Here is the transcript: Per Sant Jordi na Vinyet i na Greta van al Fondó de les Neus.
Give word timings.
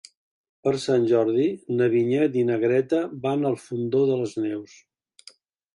Per 0.67 0.71
Sant 0.85 1.03
Jordi 1.11 1.45
na 1.81 1.89
Vinyet 1.95 2.39
i 2.43 2.47
na 2.49 2.59
Greta 2.67 3.03
van 3.27 3.47
al 3.53 3.61
Fondó 3.67 4.05
de 4.13 4.19
les 4.25 4.35
Neus. 4.47 4.79